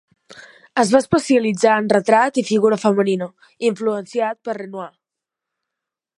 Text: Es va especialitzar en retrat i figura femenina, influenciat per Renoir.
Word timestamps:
Es 0.83 0.93
va 0.95 1.01
especialitzar 1.03 1.75
en 1.81 1.91
retrat 1.97 2.39
i 2.43 2.45
figura 2.47 2.81
femenina, 2.85 3.29
influenciat 3.71 4.43
per 4.49 4.57
Renoir. 4.63 4.91